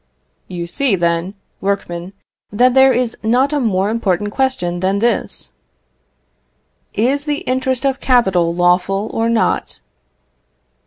You 0.47 0.65
see, 0.65 0.95
then, 0.95 1.35
workmen, 1.61 2.13
that 2.51 2.73
there 2.73 2.91
is 2.91 3.15
not 3.21 3.53
a 3.53 3.59
more 3.59 3.91
important 3.91 4.31
question 4.31 4.79
than 4.79 4.97
this: 4.97 5.51
"Is 6.95 7.25
the 7.25 7.41
interest 7.41 7.85
of 7.85 7.99
capital 7.99 8.51
lawful 8.55 9.11
or 9.13 9.29
not?" 9.29 9.79